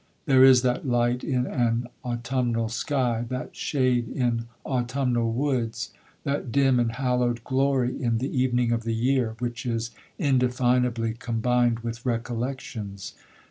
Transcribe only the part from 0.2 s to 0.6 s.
There